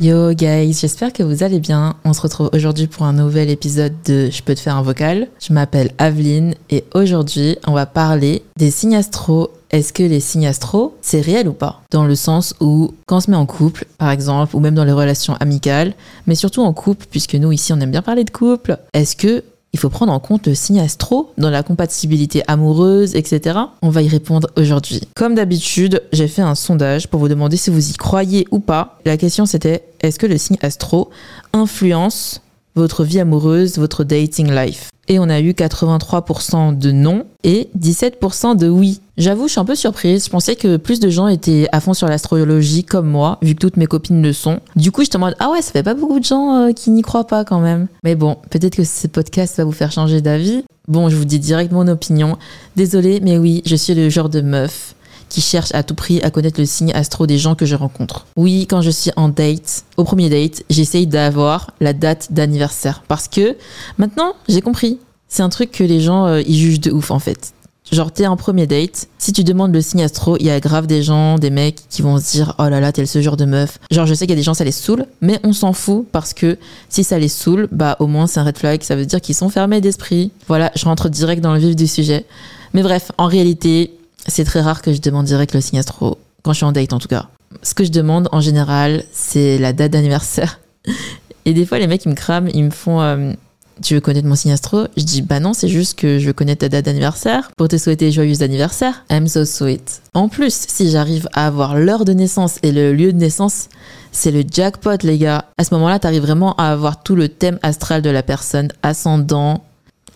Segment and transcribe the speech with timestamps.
[0.00, 1.94] Yo guys, j'espère que vous allez bien.
[2.04, 5.28] On se retrouve aujourd'hui pour un nouvel épisode de Je peux te faire un vocal.
[5.40, 9.52] Je m'appelle Aveline et aujourd'hui on va parler des signes astro.
[9.70, 11.82] Est-ce que les signes astro, c'est réel ou pas?
[11.92, 14.84] Dans le sens où quand on se met en couple, par exemple, ou même dans
[14.84, 15.94] les relations amicales,
[16.26, 19.44] mais surtout en couple, puisque nous ici on aime bien parler de couple, est-ce que
[19.72, 23.58] il faut prendre en compte le signe astro dans la compatibilité amoureuse, etc.
[23.80, 25.00] On va y répondre aujourd'hui.
[25.14, 28.98] Comme d'habitude, j'ai fait un sondage pour vous demander si vous y croyez ou pas.
[29.06, 31.10] La question c'était est-ce que le signe astro
[31.52, 32.42] influence
[32.74, 34.90] votre vie amoureuse, votre dating life?
[35.08, 39.00] Et on a eu 83% de non et 17% de oui.
[39.18, 40.24] J'avoue, je suis un peu surprise.
[40.24, 43.60] Je pensais que plus de gens étaient à fond sur l'astrologie comme moi, vu que
[43.60, 44.60] toutes mes copines le sont.
[44.74, 46.90] Du coup, je te demande, ah ouais, ça fait pas beaucoup de gens euh, qui
[46.90, 47.88] n'y croient pas quand même.
[48.04, 50.64] Mais bon, peut-être que ce podcast va vous faire changer d'avis.
[50.88, 52.38] Bon, je vous dis direct mon opinion.
[52.74, 54.94] Désolée, mais oui, je suis le genre de meuf
[55.28, 58.26] qui cherche à tout prix à connaître le signe astro des gens que je rencontre.
[58.36, 63.02] Oui, quand je suis en date, au premier date, j'essaye d'avoir la date d'anniversaire.
[63.08, 63.56] Parce que
[63.98, 64.98] maintenant, j'ai compris.
[65.28, 67.54] C'est un truc que les gens, euh, ils jugent de ouf en fait.
[67.92, 70.86] Genre, t'es en premier date, si tu demandes le signe astro, il y a grave
[70.86, 73.44] des gens, des mecs qui vont se dire Oh là là, t'es ce genre de
[73.44, 73.78] meuf.
[73.90, 76.06] Genre, je sais qu'il y a des gens, ça les saoule, mais on s'en fout
[76.10, 76.56] parce que
[76.88, 79.34] si ça les saoule, bah au moins c'est un red flag, ça veut dire qu'ils
[79.34, 80.30] sont fermés d'esprit.
[80.48, 82.24] Voilà, je rentre direct dans le vif du sujet.
[82.72, 83.92] Mais bref, en réalité,
[84.26, 86.94] c'est très rare que je demande direct le signe astro, quand je suis en date
[86.94, 87.28] en tout cas.
[87.62, 90.60] Ce que je demande en général, c'est la date d'anniversaire.
[91.44, 93.32] Et des fois, les mecs, ils me crament, ils me font euh,
[93.80, 96.32] Tu veux connaître mon signe astro Je dis Bah non, c'est juste que je veux
[96.32, 99.04] connaître ta date d'anniversaire pour te souhaiter joyeux anniversaire.
[99.10, 100.02] I'm so sweet.
[100.14, 103.68] En plus, si j'arrive à avoir l'heure de naissance et le lieu de naissance,
[104.12, 105.46] c'est le jackpot, les gars.
[105.56, 109.64] À ce moment-là, t'arrives vraiment à avoir tout le thème astral de la personne, ascendant,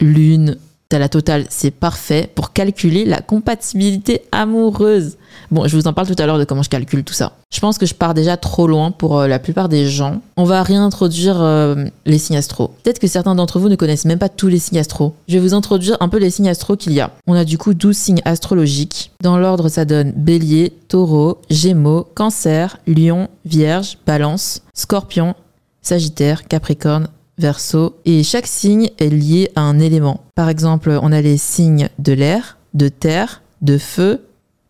[0.01, 0.57] lune,
[0.89, 5.17] T'as la totale, c'est parfait pour calculer la compatibilité amoureuse.
[5.51, 7.33] Bon, je vous en parle tout à l'heure de comment je calcule tout ça.
[7.53, 10.21] Je pense que je pars déjà trop loin pour euh, la plupart des gens.
[10.37, 12.69] On va réintroduire euh, les signes astro.
[12.85, 15.15] Peut-être que certains d'entre vous ne connaissent même pas tous les signes astro.
[15.27, 17.11] Je vais vous introduire un peu les signes astro qu'il y a.
[17.27, 19.11] On a du coup 12 signes astrologiques.
[19.23, 25.35] Dans l'ordre, ça donne bélier, taureau, gémeaux, cancer, lion, vierge, balance, scorpion,
[25.83, 27.09] sagittaire, capricorne,
[27.39, 30.23] Verseau, et chaque signe est lié à un élément.
[30.35, 34.27] Par exemple, on a les signes de l'air, de terre, de feu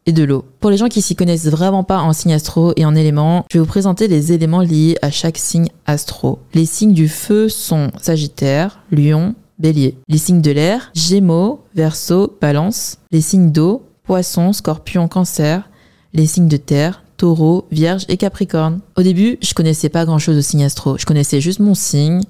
[0.07, 0.45] et de l'eau.
[0.61, 3.59] Pour les gens qui s'y connaissent vraiment pas en signes astro et en éléments, je
[3.59, 6.39] vais vous présenter les éléments liés à chaque signe astro.
[6.55, 9.97] Les signes du feu sont Sagittaire, Lion, Bélier.
[10.09, 12.99] Les signes de l'air, Gémeaux, Verseau, Balance.
[13.11, 15.69] Les signes d'eau, Poisson, Scorpion, Cancer.
[16.13, 18.81] Les signes de terre, Taureau, Vierge et Capricorne.
[18.97, 20.99] Au début, je connaissais pas grand chose de signes astro.
[20.99, 22.23] Je connaissais juste mon signe,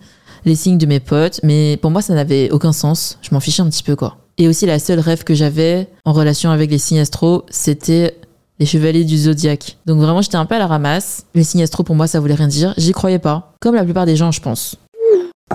[0.46, 3.18] les signes de mes potes, mais pour moi ça n'avait aucun sens.
[3.20, 4.16] Je m'en fichais un petit peu quoi.
[4.38, 8.16] Et aussi la seule rêve que j'avais en relation avec les signes astro, c'était
[8.58, 9.76] les chevaliers du zodiaque.
[9.86, 11.26] Donc vraiment j'étais un peu à la ramasse.
[11.34, 12.72] Les signes astro pour moi ça voulait rien dire.
[12.78, 13.52] J'y croyais pas.
[13.60, 14.76] Comme la plupart des gens je pense.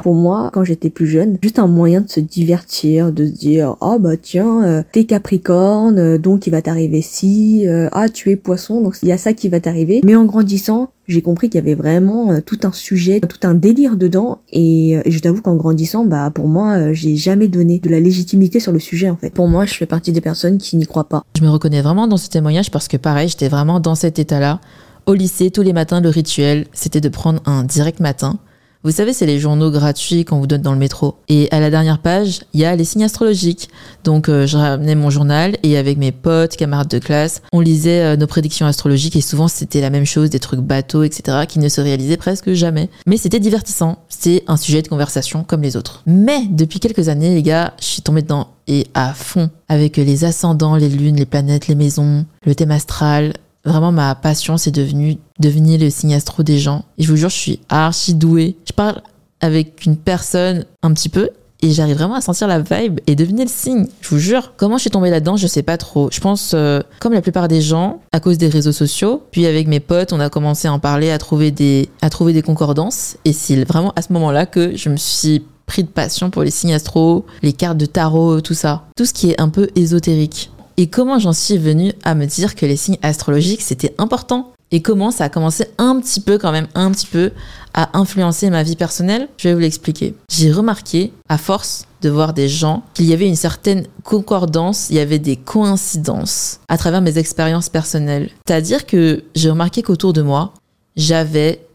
[0.02, 3.76] Pour moi, quand j'étais plus jeune, juste un moyen de se divertir, de se dire
[3.82, 8.32] ah bah tiens, euh, t'es Capricorne, euh, donc il va t'arriver ci, euh, ah tu
[8.32, 10.00] es Poisson, donc il y a ça qui va t'arriver.
[10.06, 13.54] Mais en grandissant, j'ai compris qu'il y avait vraiment euh, tout un sujet, tout un
[13.54, 17.90] délire dedans, et, euh, je t'avoue qu'en grandissant, bah pour moi, j'ai jamais donné de
[17.90, 19.32] la légitimité sur le sujet en fait.
[19.32, 21.22] Pour moi, je fais partie des personnes qui n'y croient pas.
[21.38, 24.62] Je me reconnais vraiment dans ce témoignage parce que pareil, j'étais vraiment dans cet état-là.
[25.06, 28.40] Au lycée, tous les matins, le rituel, c'était de prendre un direct matin
[28.84, 31.16] Vous savez, c'est les journaux gratuits qu'on vous donne dans le métro.
[31.30, 33.70] Et à la dernière page, il y a les signes astrologiques.
[34.04, 38.02] Donc euh, je ramenais mon journal et avec mes potes, camarades de classe, on lisait
[38.02, 41.60] euh, nos prédictions astrologiques et souvent c'était la même chose, des trucs bateaux, etc., qui
[41.60, 42.90] ne se réalisaient presque jamais.
[43.06, 44.00] Mais c'était divertissant.
[44.10, 46.02] C'est un sujet de conversation comme les autres.
[46.08, 50.24] Mais depuis quelques années, les gars, je suis tombée dedans et à fond avec les
[50.24, 53.34] ascendants, les lunes, les planètes, les maisons, le thème astral.
[53.66, 56.86] Vraiment, ma passion, c'est devenu devenir le signe astro des gens.
[56.98, 58.56] Et je vous jure, je suis archi douée.
[58.66, 59.02] Je parle
[59.40, 61.30] avec une personne un petit peu
[61.62, 63.88] et j'arrive vraiment à sentir la vibe et devenir le signe.
[64.02, 64.54] Je vous jure.
[64.58, 66.10] Comment je suis tombée là-dedans, je sais pas trop.
[66.12, 69.22] Je pense, euh, comme la plupart des gens, à cause des réseaux sociaux.
[69.32, 72.34] Puis avec mes potes, on a commencé à en parler, à trouver des, à trouver
[72.34, 73.18] des concordances.
[73.26, 76.52] Et c'est vraiment à ce moment-là que je me suis pris de passion pour les
[76.52, 78.86] signes astro, les cartes de tarot, tout ça.
[78.98, 80.52] Tout ce qui est un peu ésotérique.
[80.78, 84.54] Et comment j'en suis venue à me dire que les signes astrologiques, c'était important?
[84.72, 87.32] Et comment ça a commencé un petit peu quand même, un petit peu
[87.74, 90.16] à influencer ma vie personnelle, je vais vous l'expliquer.
[90.32, 94.96] J'ai remarqué, à force de voir des gens, qu'il y avait une certaine concordance, il
[94.96, 98.30] y avait des coïncidences à travers mes expériences personnelles.
[98.48, 100.54] C'est-à-dire que j'ai remarqué qu'autour de moi,
[100.96, 101.66] j'avais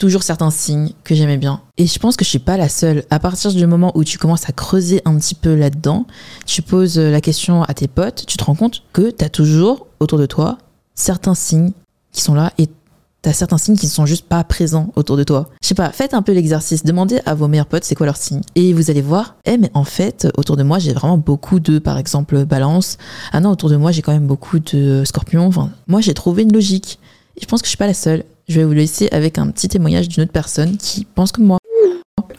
[0.00, 1.60] toujours certains signes que j'aimais bien.
[1.76, 3.04] Et je pense que je suis pas la seule.
[3.10, 6.06] À partir du moment où tu commences à creuser un petit peu là-dedans,
[6.46, 9.86] tu poses la question à tes potes, tu te rends compte que tu as toujours
[10.00, 10.58] autour de toi
[10.94, 11.72] certains signes
[12.12, 12.68] qui sont là et
[13.22, 15.50] t'as certains signes qui ne sont juste pas présents autour de toi.
[15.62, 18.16] Je sais pas, faites un peu l'exercice, demandez à vos meilleurs potes c'est quoi leur
[18.16, 18.40] signe.
[18.54, 21.78] Et vous allez voir, eh mais en fait, autour de moi, j'ai vraiment beaucoup de,
[21.78, 22.96] par exemple, balance.
[23.32, 25.50] Ah non, autour de moi, j'ai quand même beaucoup de scorpions.
[25.86, 26.98] Moi, j'ai trouvé une logique.
[27.40, 28.24] Je pense que je suis pas la seule.
[28.50, 31.59] Je vais vous laisser avec un petit témoignage d'une autre personne qui pense comme moi.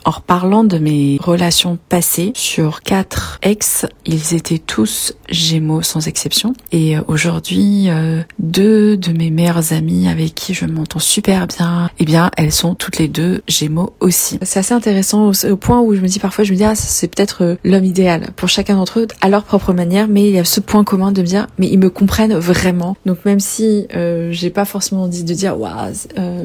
[0.03, 6.53] En reparlant de mes relations passées, sur quatre ex, ils étaient tous gémeaux sans exception.
[6.71, 11.91] Et euh, aujourd'hui, euh, deux de mes meilleures amies avec qui je m'entends super bien,
[11.99, 14.39] eh bien, elles sont toutes les deux gémeaux aussi.
[14.41, 17.07] C'est assez intéressant au, point où je me dis parfois, je me dis, ah, c'est
[17.07, 20.39] peut-être euh, l'homme idéal pour chacun d'entre eux à leur propre manière, mais il y
[20.39, 22.97] a ce point commun de me dire, mais ils me comprennent vraiment.
[23.05, 25.91] Donc même si euh, j'ai pas forcément dit de dire, waouh,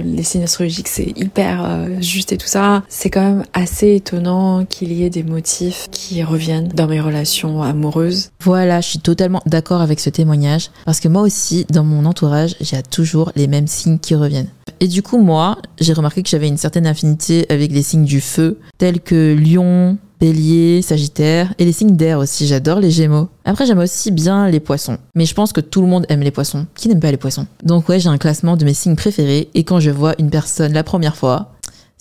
[0.04, 1.66] les signes astrologiques c'est hyper
[2.00, 6.22] juste et tout ça, c'est quand même assez étonnant qu'il y ait des motifs qui
[6.22, 8.31] reviennent dans mes relations amoureuses.
[8.40, 12.56] Voilà, je suis totalement d'accord avec ce témoignage parce que moi aussi, dans mon entourage,
[12.60, 14.48] j'ai toujours les mêmes signes qui reviennent.
[14.81, 18.20] Et du coup, moi, j'ai remarqué que j'avais une certaine affinité avec les signes du
[18.20, 22.46] feu, tels que Lion, Bélier, Sagittaire et les signes d'air aussi.
[22.46, 23.28] J'adore les Gémeaux.
[23.44, 24.99] Après, j'aime aussi bien les poissons.
[25.14, 26.66] Mais je pense que tout le monde aime les poissons.
[26.75, 27.46] Qui n'aime pas les poissons?
[27.64, 30.72] Donc ouais, j'ai un classement de mes signes préférés et quand je vois une personne
[30.72, 31.52] la première fois,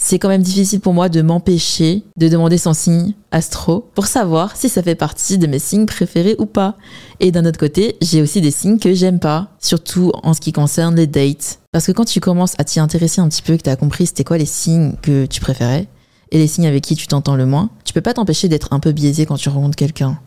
[0.05, 4.55] c'est quand même difficile pour moi de m'empêcher de demander son signe astro pour savoir
[4.55, 6.75] si ça fait partie de mes signes préférés ou pas.
[7.19, 10.53] Et d'un autre côté, j'ai aussi des signes que j'aime pas, surtout en ce qui
[10.53, 11.57] concerne les dates.
[11.71, 14.05] Parce que quand tu commences à t'y intéresser un petit peu, que tu as compris
[14.05, 15.87] c'était quoi les signes que tu préférais,
[16.31, 18.79] et les signes avec qui tu t'entends le moins, tu peux pas t'empêcher d'être un
[18.79, 20.19] peu biaisé quand tu rencontres quelqu'un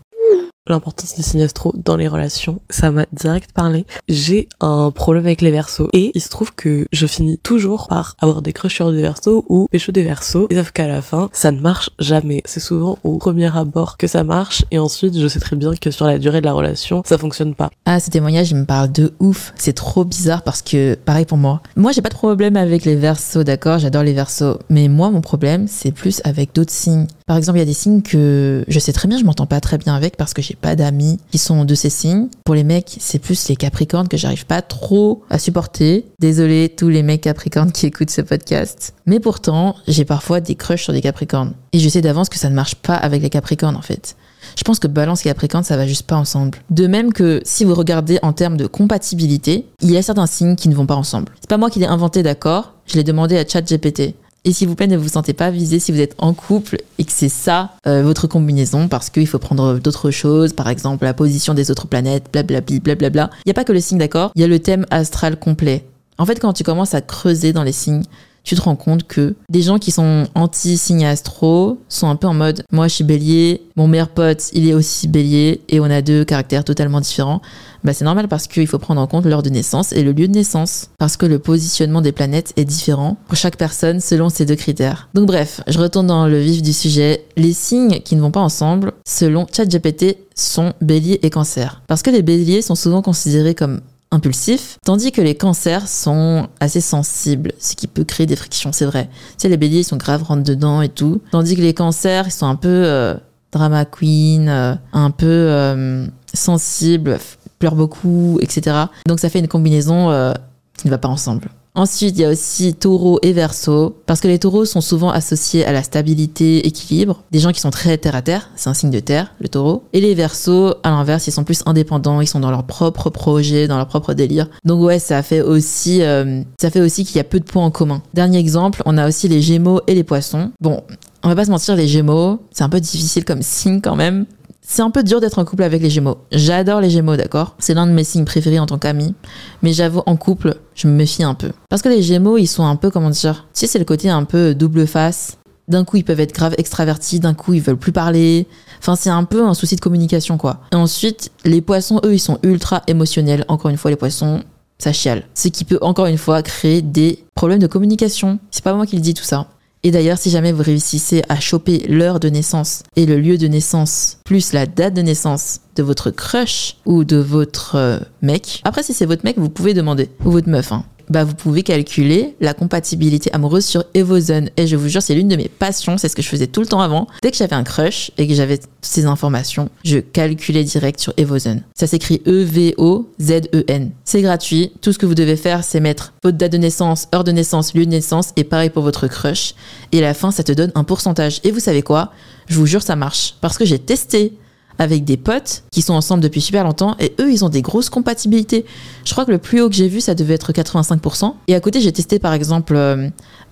[0.71, 3.87] l'importance des signes astro dans les relations, ça m'a direct parlé.
[4.09, 8.17] J'ai un problème avec les versos et il se trouve que je finis toujours par
[8.21, 11.51] avoir des crushs sur des versos ou pécho des versos, sauf qu'à la fin, ça
[11.51, 12.43] ne marche jamais.
[12.45, 15.91] C'est souvent au premier abord que ça marche et ensuite je sais très bien que
[15.91, 17.71] sur la durée de la relation, ça fonctionne pas.
[17.85, 19.53] Ah, ce témoignage, il me parle de ouf.
[19.57, 21.63] C'est trop bizarre parce que, pareil pour moi.
[21.77, 24.59] Moi, j'ai pas de problème avec les versos, d'accord, j'adore les versos.
[24.69, 27.07] Mais moi, mon problème, c'est plus avec d'autres signes.
[27.27, 29.61] Par exemple, il y a des signes que je sais très bien, je m'entends pas
[29.61, 32.29] très bien avec parce que j'ai pas d'amis qui sont de ces signes.
[32.45, 36.07] Pour les mecs, c'est plus les capricornes que j'arrive pas trop à supporter.
[36.19, 38.95] Désolé tous les mecs capricornes qui écoutent ce podcast.
[39.07, 41.55] Mais pourtant, j'ai parfois des crushs sur des capricornes.
[41.73, 44.17] Et je sais d'avance que ça ne marche pas avec les capricornes en fait.
[44.57, 46.59] Je pense que balance et capricorne, ça va juste pas ensemble.
[46.71, 50.57] De même que si vous regardez en termes de compatibilité, il y a certains signes
[50.57, 51.33] qui ne vont pas ensemble.
[51.41, 52.75] C'est pas moi qui l'ai inventé, d'accord?
[52.87, 54.15] Je l'ai demandé à ChatGPT.
[54.45, 57.05] Et s'il vous plaît, ne vous sentez pas visé si vous êtes en couple et
[57.05, 61.15] que c'est ça euh, votre combinaison, parce qu'il faut prendre d'autres choses, par exemple la
[61.15, 63.31] position des autres planètes, blablabla, blablabla.
[63.45, 64.33] Il n'y a pas que le signe, d'accord?
[64.35, 65.85] Il y a le thème astral complet.
[66.19, 68.03] En fait, quand tu commences à creuser dans les signes,
[68.49, 72.33] tu te rends compte que des gens qui sont anti-signe astro sont un peu en
[72.33, 76.01] mode moi je suis bélier, mon meilleur pote il est aussi bélier et on a
[76.01, 77.43] deux caractères totalement différents.
[77.85, 80.29] Bah c'est normal parce qu'il faut prendre en compte l'heure de naissance et le lieu
[80.29, 80.91] de naissance.
[80.99, 85.09] Parce que le positionnement des planètes est différent pour chaque personne selon ces deux critères.
[85.15, 87.25] Donc bref, je retourne dans le vif du sujet.
[87.37, 91.83] Les signes qui ne vont pas ensemble, selon ChatGPT, sont bélier et cancer.
[91.87, 93.81] Parce que les béliers sont souvent considérés comme
[94.11, 98.87] impulsifs, tandis que les cancers sont assez sensibles, ce qui peut créer des frictions, c'est
[98.87, 99.09] vrai.
[99.33, 102.27] Tu sais, les béliers, ils sont graves, rentrent dedans et tout, tandis que les cancers,
[102.27, 103.15] ils sont un peu euh,
[103.53, 107.19] drama queen, euh, un peu euh, sensibles,
[107.59, 108.77] pleurent beaucoup, etc.
[109.07, 110.35] Donc ça fait une combinaison
[110.77, 111.51] qui ne va pas ensemble.
[111.79, 115.65] Ensuite, il y a aussi taureau et verso, parce que les taureaux sont souvent associés
[115.65, 118.91] à la stabilité, équilibre, des gens qui sont très terre à terre, c'est un signe
[118.91, 119.85] de terre, le taureau.
[119.93, 123.69] Et les versos, à l'inverse, ils sont plus indépendants, ils sont dans leur propre projet,
[123.69, 124.49] dans leur propre délire.
[124.65, 127.65] Donc ouais, ça fait aussi, euh, ça fait aussi qu'il y a peu de points
[127.65, 128.03] en commun.
[128.13, 130.51] Dernier exemple, on a aussi les gémeaux et les poissons.
[130.61, 130.83] Bon,
[131.23, 134.27] on va pas se mentir, les gémeaux, c'est un peu difficile comme signe quand même.
[134.71, 136.19] C'est un peu dur d'être en couple avec les Gémeaux.
[136.31, 137.57] J'adore les Gémeaux, d'accord?
[137.59, 139.15] C'est l'un de mes signes préférés en tant qu'ami.
[139.63, 141.53] Mais j'avoue, en couple, je me méfie un peu.
[141.71, 144.11] Parce que les Gémeaux, ils sont un peu, comment dire Tu sais, c'est le côté
[144.11, 145.39] un peu double face.
[145.69, 148.47] D'un coup, ils peuvent être grave extravertis, d'un coup, ils veulent plus parler.
[148.79, 150.61] Enfin, c'est un peu un souci de communication, quoi.
[150.71, 153.47] Et ensuite, les poissons, eux, ils sont ultra émotionnels.
[153.49, 154.43] Encore une fois, les poissons,
[154.77, 155.23] ça chiale.
[155.35, 158.39] Ce qui peut, encore une fois, créer des problèmes de communication.
[158.51, 159.49] C'est pas moi qui le dis tout ça.
[159.85, 163.47] Et d'ailleurs, si jamais vous réussissez à choper l'heure de naissance et le lieu de
[163.47, 168.83] naissance, plus la date de naissance de votre crush ou de votre euh, mec, après
[168.83, 172.35] si c'est votre mec, vous pouvez demander, ou votre meuf, hein, bah, vous pouvez calculer
[172.41, 174.51] la compatibilité amoureuse sur Evozen.
[174.57, 176.61] Et je vous jure, c'est l'une de mes passions, c'est ce que je faisais tout
[176.61, 177.07] le temps avant.
[177.23, 181.63] Dès que j'avais un crush et que j'avais ces informations, je calculais direct sur Evozen.
[181.75, 183.91] Ça s'écrit E-V-O-Z-E-N.
[184.05, 184.73] C'est gratuit.
[184.81, 187.75] Tout ce que vous devez faire, c'est mettre votre date de naissance, heure de naissance,
[187.75, 189.55] lieu de naissance et pareil pour votre crush.
[189.93, 191.41] Et à la fin, ça te donne un pourcentage.
[191.45, 192.13] Et vous savez quoi?
[192.47, 193.35] Je vous jure, ça marche.
[193.41, 194.33] Parce que j'ai testé
[194.79, 197.91] avec des potes qui sont ensemble depuis super longtemps et eux, ils ont des grosses
[197.91, 198.65] compatibilités.
[199.05, 201.35] Je crois que le plus haut que j'ai vu, ça devait être 85%.
[201.49, 203.09] Et à côté, j'ai testé par exemple euh,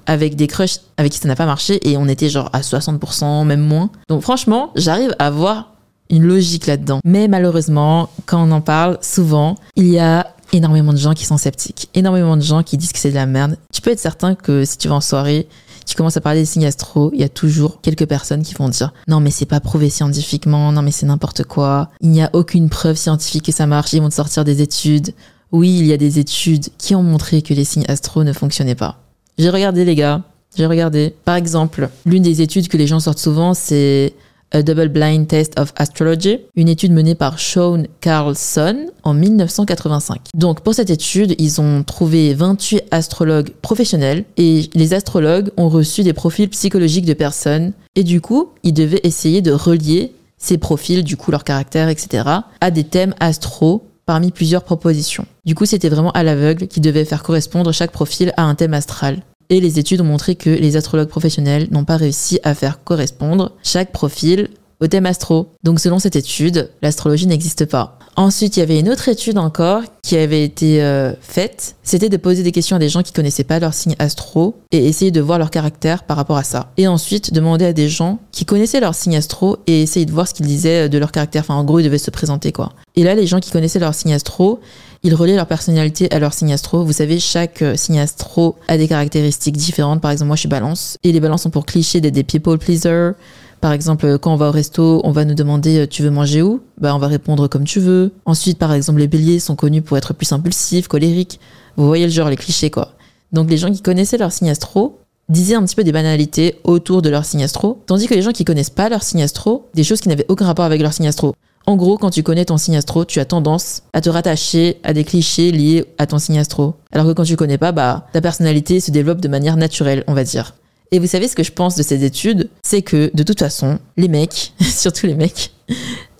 [0.07, 3.45] avec des crushs avec qui ça n'a pas marché et on était genre à 60%,
[3.45, 3.91] même moins.
[4.09, 5.73] Donc franchement, j'arrive à voir
[6.11, 7.01] une logique là-dedans.
[7.05, 11.37] Mais malheureusement, quand on en parle, souvent, il y a énormément de gens qui sont
[11.37, 13.59] sceptiques, énormément de gens qui disent que c'est de la merde.
[13.73, 15.49] Tu peux être certain que si tu vas en soirée,
[15.87, 18.69] tu commences à parler des signes astro, il y a toujours quelques personnes qui vont
[18.69, 22.31] dire non mais c'est pas prouvé scientifiquement, non mais c'est n'importe quoi, il n'y a
[22.33, 25.15] aucune preuve scientifique que ça marche, ils vont te sortir des études.
[25.53, 28.75] Oui, il y a des études qui ont montré que les signes astro ne fonctionnaient
[28.75, 29.01] pas.
[29.39, 30.23] J'ai regardé les gars,
[30.57, 31.15] j'ai regardé.
[31.25, 34.15] Par exemple, l'une des études que les gens sortent souvent, c'est
[34.53, 40.21] a Double Blind Test of Astrology, une étude menée par Sean Carlson en 1985.
[40.35, 46.03] Donc pour cette étude, ils ont trouvé 28 astrologues professionnels et les astrologues ont reçu
[46.03, 51.03] des profils psychologiques de personnes et du coup, ils devaient essayer de relier ces profils,
[51.03, 52.25] du coup leur caractère, etc.,
[52.61, 55.27] à des thèmes astro parmi plusieurs propositions.
[55.45, 58.75] Du coup, c'était vraiment à l'aveugle qui devait faire correspondre chaque profil à un thème
[58.75, 59.23] astral.
[59.51, 63.53] Et les études ont montré que les astrologues professionnels n'ont pas réussi à faire correspondre
[63.63, 64.49] chaque profil
[64.81, 65.49] au thème astro.
[65.63, 67.99] Donc selon cette étude, l'astrologie n'existe pas.
[68.17, 71.77] Ensuite, il y avait une autre étude encore qui avait été euh, faite.
[71.83, 74.87] C'était de poser des questions à des gens qui connaissaient pas leur signe astro et
[74.87, 76.73] essayer de voir leur caractère par rapport à ça.
[76.79, 80.27] Et ensuite, demander à des gens qui connaissaient leur signe astro et essayer de voir
[80.27, 81.43] ce qu'ils disaient de leur caractère.
[81.43, 82.73] Enfin, en gros, ils devaient se présenter quoi.
[82.97, 84.61] Et là, les gens qui connaissaient leur signe astro,
[85.07, 86.85] ils relaient leur personnalité à leur signe astro.
[86.85, 90.01] Vous savez, chaque euh, signe astro a des caractéristiques différentes.
[90.01, 90.99] Par exemple, moi, je suis balance.
[91.05, 93.13] Et les balances sont pour clichés d'être des people pleasers.
[93.61, 96.43] Par exemple, quand on va au resto, on va nous demander euh, tu veux manger
[96.43, 96.61] où?
[96.81, 98.11] Bah on va répondre comme tu veux.
[98.25, 101.39] Ensuite, par exemple, les béliers sont connus pour être plus impulsifs, colériques.
[101.77, 102.93] Vous voyez le genre, les clichés quoi.
[103.33, 104.99] Donc les gens qui connaissaient leur signe astro
[105.29, 108.33] disaient un petit peu des banalités autour de leur signe astro, tandis que les gens
[108.33, 111.09] qui connaissent pas leur signe astro, des choses qui n'avaient aucun rapport avec leur signe
[111.09, 111.35] astro.
[111.69, 114.93] En gros, quand tu connais ton signe astro, tu as tendance à te rattacher à
[114.93, 116.75] des clichés liés à ton signe astro.
[116.93, 120.15] Alors que quand tu connais pas, bah, ta personnalité se développe de manière naturelle, on
[120.15, 120.55] va dire.
[120.93, 122.51] Et vous savez ce que je pense de ces études?
[122.63, 125.51] C'est que, de toute façon, les mecs, surtout les mecs,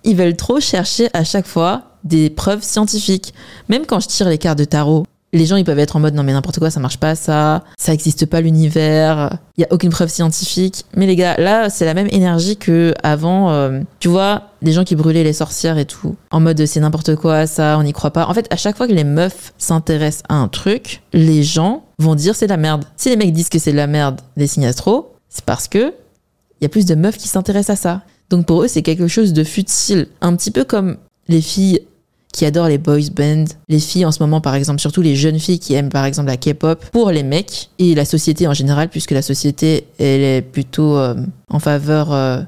[0.03, 3.33] ils veulent trop chercher à chaque fois des preuves scientifiques.
[3.69, 5.05] Même quand je tire les cartes de tarot,
[5.37, 7.63] les gens ils peuvent être en mode non mais n'importe quoi ça marche pas ça
[7.77, 9.37] ça existe pas l'univers.
[9.57, 10.85] Il y a aucune preuve scientifique.
[10.95, 14.83] Mais les gars là c'est la même énergie que avant euh, tu vois les gens
[14.83, 18.11] qui brûlaient les sorcières et tout en mode c'est n'importe quoi ça on n'y croit
[18.11, 18.27] pas.
[18.27, 22.15] En fait à chaque fois que les meufs s'intéressent à un truc les gens vont
[22.15, 22.85] dire c'est de la merde.
[22.97, 25.93] Si les mecs disent que c'est de la merde les signes astro c'est parce que
[26.59, 28.01] il y a plus de meufs qui s'intéressent à ça.
[28.29, 30.07] Donc pour eux c'est quelque chose de futile.
[30.21, 31.81] Un petit peu comme les filles
[32.37, 35.39] qui adorent les boys bands, les filles en ce moment par exemple, surtout les jeunes
[35.39, 38.89] filles qui aiment par exemple la K-pop, pour les mecs et la société en général,
[38.89, 41.15] puisque la société elle est plutôt euh,
[41.49, 42.41] en faveur euh,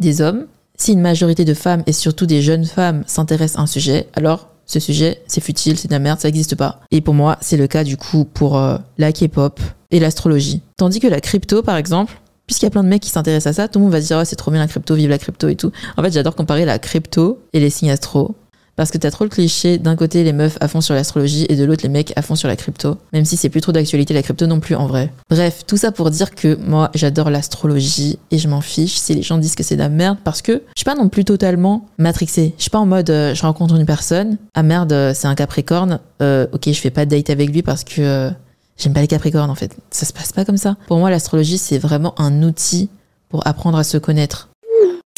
[0.00, 0.46] des hommes.
[0.76, 4.48] Si une majorité de femmes et surtout des jeunes femmes s'intéressent à un sujet, alors
[4.66, 6.80] ce sujet c'est futile, c'est de la merde, ça n'existe pas.
[6.90, 9.60] Et pour moi c'est le cas du coup pour euh, la K-pop
[9.92, 10.62] et l'astrologie.
[10.76, 13.62] Tandis que la crypto par exemple, puisqu'il y a plein de mecs qui s'intéressent à
[13.62, 15.46] ça, tout le monde va dire oh, c'est trop bien la crypto, vive la crypto
[15.46, 15.70] et tout.
[15.96, 18.34] En fait, j'adore comparer la crypto et les signes astro
[18.76, 21.56] parce que t'as trop le cliché d'un côté les meufs à fond sur l'astrologie et
[21.56, 22.98] de l'autre les mecs à fond sur la crypto.
[23.12, 25.12] Même si c'est plus trop d'actualité la crypto non plus en vrai.
[25.30, 29.22] Bref, tout ça pour dire que moi j'adore l'astrologie et je m'en fiche si les
[29.22, 31.86] gens disent que c'est de la merde parce que je suis pas non plus totalement
[31.98, 32.54] matrixée.
[32.56, 35.34] Je suis pas en mode euh, je rencontre une personne, ah merde euh, c'est un
[35.34, 38.30] capricorne, euh, ok je fais pas de date avec lui parce que
[38.78, 39.76] J'aime pas les Capricornes en fait.
[39.90, 40.76] Ça se passe pas comme ça.
[40.88, 42.88] Pour moi, l'astrologie, c'est vraiment un outil
[43.28, 44.48] pour apprendre à se connaître.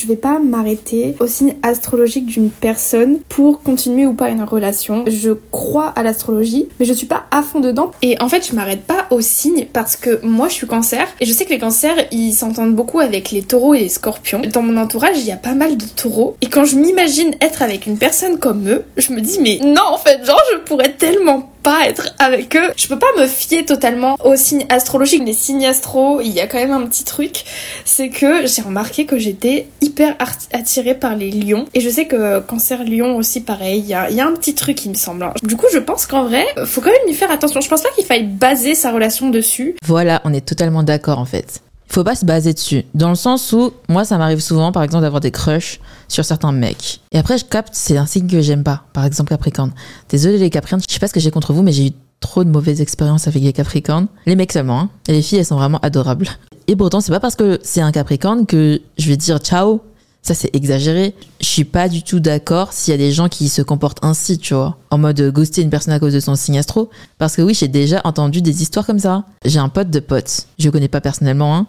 [0.05, 5.05] Je vais pas m'arrêter au signe astrologique d'une personne pour continuer ou pas une relation.
[5.07, 7.91] Je crois à l'astrologie, mais je suis pas à fond dedans.
[8.03, 11.25] Et en fait, je m'arrête pas au signe parce que moi, je suis cancer et
[11.25, 14.43] je sais que les cancers, ils s'entendent beaucoup avec les taureaux et les scorpions.
[14.53, 16.37] Dans mon entourage, il y a pas mal de taureaux.
[16.43, 19.85] Et quand je m'imagine être avec une personne comme eux, je me dis, mais non,
[19.91, 22.71] en fait, genre, je pourrais tellement pas être avec eux.
[22.77, 25.25] Je peux pas me fier totalement aux signes astrologiques.
[25.25, 27.45] Les signes astro, il y a quand même un petit truc,
[27.85, 30.15] c'est que j'ai remarqué que j'étais hyper
[30.53, 31.65] attirée par les lions.
[31.75, 34.55] Et je sais que cancer lion aussi pareil, il y a, y a, un petit
[34.55, 35.27] truc il me semble.
[35.43, 37.61] Du coup je pense qu'en vrai, faut quand même y faire attention.
[37.63, 39.75] Je pense pas qu'il faille baser sa relation dessus.
[39.87, 42.85] Voilà, on est totalement d'accord en fait faut pas se baser dessus.
[42.95, 46.53] Dans le sens où, moi, ça m'arrive souvent, par exemple, d'avoir des crushs sur certains
[46.53, 47.01] mecs.
[47.13, 48.85] Et après, je capte, c'est un signe que j'aime pas.
[48.93, 49.73] Par exemple, Capricorne.
[50.09, 52.43] Désolé les Capricornes, je sais pas ce que j'ai contre vous, mais j'ai eu trop
[52.43, 54.07] de mauvaises expériences avec les Capricornes.
[54.27, 54.91] Les mecs seulement, hein.
[55.09, 56.29] Et les filles, elles sont vraiment adorables.
[56.67, 59.83] Et pourtant, c'est pas parce que c'est un Capricorne que je vais dire ciao
[60.25, 61.15] ça, c'est exagéré.
[61.39, 64.39] Je suis pas du tout d'accord s'il y a des gens qui se comportent ainsi,
[64.39, 66.89] tu vois, en mode ghoster une personne à cause de son signe astro.
[67.19, 69.25] Parce que oui, j'ai déjà entendu des histoires comme ça.
[69.45, 71.67] J'ai un pote de pote, je connais pas personnellement, hein.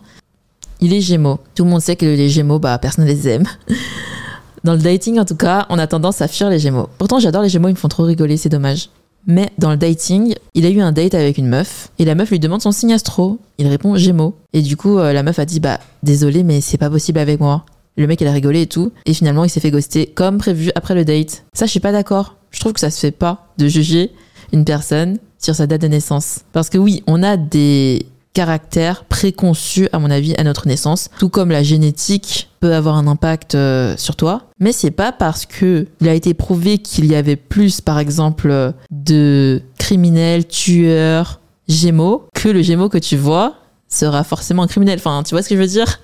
[0.80, 1.40] Il est gémeaux.
[1.54, 3.46] Tout le monde sait que les gémeaux, bah, personne ne les aime.
[4.64, 6.88] Dans le dating, en tout cas, on a tendance à fuir les gémeaux.
[6.98, 8.90] Pourtant, j'adore les gémeaux, ils me font trop rigoler, c'est dommage.
[9.28, 12.30] Mais dans le dating, il a eu un date avec une meuf et la meuf
[12.30, 13.40] lui demande son signe astro.
[13.58, 14.36] Il répond Gémeaux.
[14.54, 17.40] Et du coup, euh, la meuf a dit Bah, désolé, mais c'est pas possible avec
[17.40, 17.66] moi.
[17.98, 18.92] Le mec, il a rigolé et tout.
[19.06, 21.46] Et finalement, il s'est fait ghoster comme prévu après le date.
[21.54, 22.36] Ça, je suis pas d'accord.
[22.52, 24.12] Je trouve que ça se fait pas de juger
[24.54, 26.42] une personne sur sa date de naissance.
[26.52, 31.10] Parce que oui, on a des caractères préconçus, à mon avis, à notre naissance.
[31.20, 34.44] Tout comme la génétique peut avoir un impact euh, sur toi.
[34.60, 38.74] Mais c'est pas parce que il a été prouvé qu'il y avait plus, par exemple,
[38.92, 43.56] de criminels, tueurs, gémeaux, que le gémeaux que tu vois
[43.90, 45.00] sera forcément un criminel.
[45.00, 46.00] Enfin, tu vois ce que je veux dire?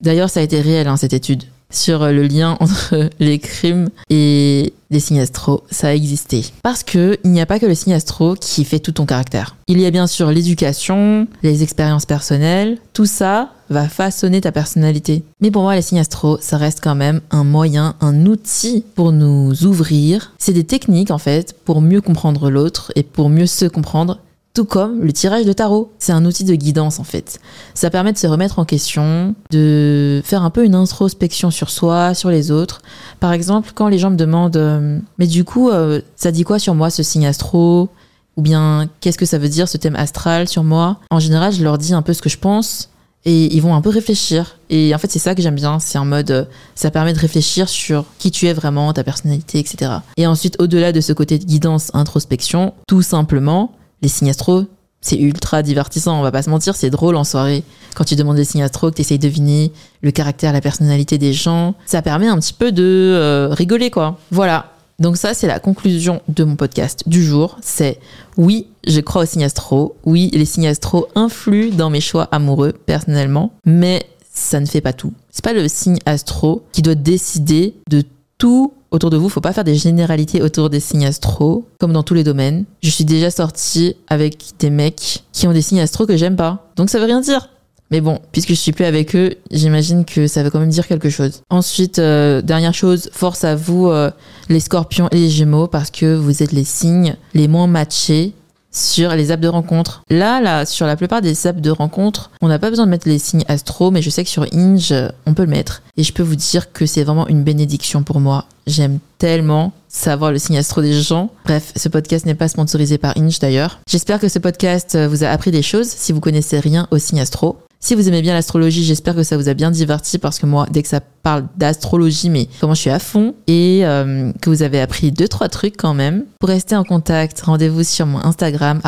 [0.00, 4.72] D'ailleurs, ça a été réel, hein, cette étude, sur le lien entre les crimes et
[4.90, 5.64] les signes astro.
[5.70, 6.44] Ça a existé.
[6.62, 9.56] Parce que il n'y a pas que le signe astro qui fait tout ton caractère.
[9.66, 15.24] Il y a bien sûr l'éducation, les expériences personnelles, tout ça va façonner ta personnalité.
[15.40, 19.10] Mais pour moi, les signes astro, ça reste quand même un moyen, un outil pour
[19.10, 20.32] nous ouvrir.
[20.38, 24.20] C'est des techniques en fait pour mieux comprendre l'autre et pour mieux se comprendre
[24.56, 25.92] tout comme le tirage de tarot.
[25.98, 27.40] C'est un outil de guidance en fait.
[27.74, 32.14] Ça permet de se remettre en question, de faire un peu une introspection sur soi,
[32.14, 32.80] sur les autres.
[33.20, 36.58] Par exemple, quand les gens me demandent euh, Mais du coup, euh, ça dit quoi
[36.58, 37.90] sur moi ce signe astro?
[38.38, 41.00] Ou bien qu'est-ce que ça veut dire ce thème astral sur moi?
[41.10, 42.88] En général, je leur dis un peu ce que je pense.
[43.26, 44.58] Et ils vont un peu réfléchir.
[44.70, 45.80] Et en fait, c'est ça que j'aime bien.
[45.80, 49.58] C'est en mode, euh, ça permet de réfléchir sur qui tu es vraiment, ta personnalité,
[49.58, 49.96] etc.
[50.16, 53.72] Et ensuite, au-delà de ce côté de guidance, introspection, tout simplement,
[54.06, 54.66] les signes astro,
[55.00, 57.64] c'est ultra divertissant, on va pas se mentir, c'est drôle en soirée.
[57.96, 61.18] Quand tu demandes les signes astro, que tu essayes de deviner le caractère, la personnalité
[61.18, 64.16] des gens, ça permet un petit peu de euh, rigoler, quoi.
[64.30, 64.66] Voilà.
[65.00, 67.58] Donc ça, c'est la conclusion de mon podcast du jour.
[67.62, 67.98] C'est
[68.36, 69.96] oui, je crois aux signes astro.
[70.04, 73.54] Oui, les signes astro influent dans mes choix amoureux, personnellement.
[73.64, 75.12] Mais ça ne fait pas tout.
[75.32, 78.04] C'est pas le signe astro qui doit décider de
[78.38, 79.28] tout autour de vous.
[79.28, 82.64] Faut pas faire des généralités autour des signes astro, comme dans tous les domaines.
[82.82, 86.70] Je suis déjà sortie avec des mecs qui ont des signes astro que j'aime pas.
[86.76, 87.48] Donc ça veut rien dire.
[87.90, 90.88] Mais bon, puisque je suis plus avec eux, j'imagine que ça veut quand même dire
[90.88, 91.42] quelque chose.
[91.50, 94.10] Ensuite, euh, dernière chose, force à vous, euh,
[94.48, 98.32] les scorpions et les gémeaux, parce que vous êtes les signes les moins matchés
[98.72, 100.02] sur les apps de rencontre.
[100.10, 103.08] Là, là, sur la plupart des apps de rencontre, on n'a pas besoin de mettre
[103.08, 104.92] les signes astro, mais je sais que sur Inge,
[105.24, 105.82] on peut le mettre.
[105.96, 108.46] Et je peux vous dire que c'est vraiment une bénédiction pour moi.
[108.66, 111.30] J'aime tellement savoir le signe astro des gens.
[111.44, 113.78] Bref, ce podcast n'est pas sponsorisé par Inge d'ailleurs.
[113.88, 117.20] J'espère que ce podcast vous a appris des choses si vous connaissez rien au signe
[117.20, 117.58] astro.
[117.78, 120.66] Si vous aimez bien l'astrologie, j'espère que ça vous a bien diverti parce que moi,
[120.70, 124.62] dès que ça parle d'astrologie, mais comment je suis à fond et euh, que vous
[124.62, 126.24] avez appris deux trois trucs quand même.
[126.40, 128.80] Pour rester en contact, rendez-vous sur mon Instagram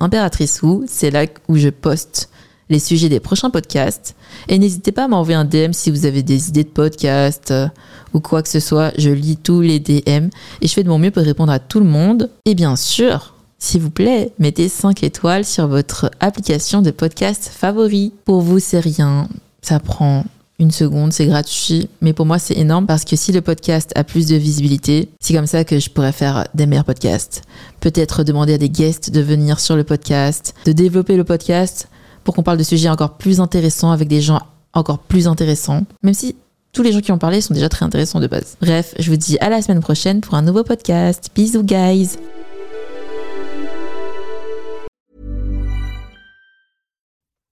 [0.00, 0.86] @impératriceou.
[0.88, 2.30] C'est là où je poste
[2.68, 4.16] les sujets des prochains podcasts.
[4.48, 7.68] Et n'hésitez pas à m'envoyer un DM si vous avez des idées de podcast euh,
[8.14, 8.92] ou quoi que ce soit.
[8.98, 10.28] Je lis tous les DM
[10.60, 12.30] et je fais de mon mieux pour répondre à tout le monde.
[12.44, 18.12] Et bien sûr, s'il vous plaît, mettez 5 étoiles sur votre application de podcast favori.
[18.24, 19.28] Pour vous, c'est rien.
[19.62, 20.24] Ça prend
[20.58, 24.04] une seconde, c'est gratuit, mais pour moi c'est énorme parce que si le podcast a
[24.04, 27.42] plus de visibilité, c'est comme ça que je pourrais faire des meilleurs podcasts.
[27.80, 31.88] Peut-être demander à des guests de venir sur le podcast, de développer le podcast
[32.24, 34.40] pour qu'on parle de sujets encore plus intéressants avec des gens
[34.72, 36.36] encore plus intéressants, même si
[36.76, 38.58] tous les gens qui ont parlé sont déjà très intéressants de base.
[38.60, 41.30] Bref, je vous dis à la semaine prochaine pour un nouveau podcast.
[41.34, 42.18] Bisous guys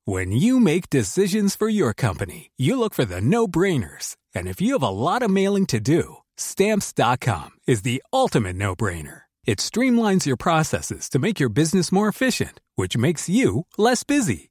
[0.07, 4.17] When you make decisions for your company, you look for the no-brainers.
[4.35, 9.23] And if you have a lot of mailing to do, stamps.com is the ultimate no-brainer.
[9.47, 14.51] It streamlines your processes to make your business more efficient, which makes you less busy.